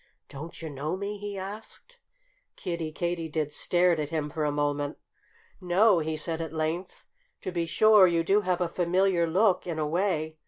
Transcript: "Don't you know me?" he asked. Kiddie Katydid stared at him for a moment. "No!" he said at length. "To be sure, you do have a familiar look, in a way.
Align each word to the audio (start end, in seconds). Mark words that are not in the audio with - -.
"Don't 0.29 0.63
you 0.63 0.69
know 0.71 0.97
me?" 0.97 1.19
he 1.19 1.37
asked. 1.37 1.99
Kiddie 2.55 2.91
Katydid 2.91 3.53
stared 3.53 3.99
at 3.99 4.09
him 4.09 4.31
for 4.31 4.43
a 4.45 4.51
moment. 4.51 4.97
"No!" 5.61 5.99
he 5.99 6.17
said 6.17 6.41
at 6.41 6.51
length. 6.51 7.05
"To 7.41 7.51
be 7.51 7.67
sure, 7.67 8.07
you 8.07 8.23
do 8.23 8.41
have 8.41 8.61
a 8.61 8.67
familiar 8.67 9.27
look, 9.27 9.67
in 9.67 9.77
a 9.77 9.85
way. 9.85 10.39